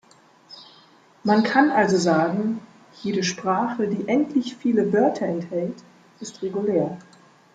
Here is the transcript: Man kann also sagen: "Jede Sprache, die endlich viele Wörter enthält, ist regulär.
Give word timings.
Man 1.23 1.43
kann 1.43 1.69
also 1.69 1.95
sagen: 1.95 2.59
"Jede 3.03 3.21
Sprache, 3.23 3.87
die 3.87 4.07
endlich 4.07 4.55
viele 4.55 4.91
Wörter 4.93 5.27
enthält, 5.27 5.75
ist 6.19 6.41
regulär. 6.41 6.97